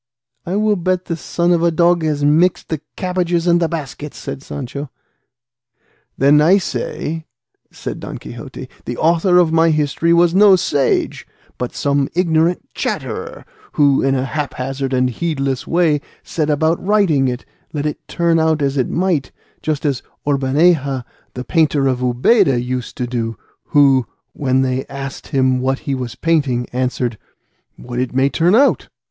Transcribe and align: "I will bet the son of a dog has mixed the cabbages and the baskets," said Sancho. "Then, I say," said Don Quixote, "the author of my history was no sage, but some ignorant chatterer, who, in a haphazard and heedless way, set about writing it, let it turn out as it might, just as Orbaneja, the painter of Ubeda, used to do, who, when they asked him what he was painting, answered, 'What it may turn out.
"I 0.47 0.55
will 0.55 0.77
bet 0.77 1.05
the 1.05 1.15
son 1.15 1.51
of 1.51 1.61
a 1.61 1.69
dog 1.69 2.01
has 2.01 2.23
mixed 2.25 2.69
the 2.69 2.81
cabbages 2.95 3.45
and 3.45 3.59
the 3.61 3.69
baskets," 3.69 4.17
said 4.17 4.41
Sancho. 4.41 4.89
"Then, 6.17 6.41
I 6.41 6.57
say," 6.57 7.27
said 7.69 7.99
Don 7.99 8.17
Quixote, 8.17 8.67
"the 8.85 8.97
author 8.97 9.37
of 9.37 9.51
my 9.53 9.69
history 9.69 10.11
was 10.11 10.33
no 10.33 10.55
sage, 10.55 11.27
but 11.59 11.75
some 11.75 12.09
ignorant 12.15 12.67
chatterer, 12.73 13.45
who, 13.73 14.01
in 14.01 14.15
a 14.15 14.25
haphazard 14.25 14.91
and 14.91 15.07
heedless 15.07 15.67
way, 15.67 16.01
set 16.23 16.49
about 16.49 16.83
writing 16.83 17.27
it, 17.27 17.45
let 17.71 17.85
it 17.85 18.07
turn 18.07 18.39
out 18.39 18.63
as 18.63 18.77
it 18.77 18.89
might, 18.89 19.31
just 19.61 19.85
as 19.85 20.01
Orbaneja, 20.25 21.05
the 21.35 21.43
painter 21.43 21.85
of 21.85 22.01
Ubeda, 22.01 22.59
used 22.59 22.97
to 22.97 23.05
do, 23.05 23.37
who, 23.65 24.07
when 24.33 24.63
they 24.63 24.83
asked 24.87 25.27
him 25.27 25.59
what 25.59 25.77
he 25.85 25.93
was 25.93 26.15
painting, 26.15 26.67
answered, 26.73 27.19
'What 27.77 27.99
it 27.99 28.15
may 28.15 28.29
turn 28.29 28.55
out. 28.55 28.89